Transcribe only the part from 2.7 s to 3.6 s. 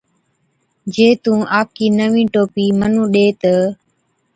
مُنُون ڏِي تہ،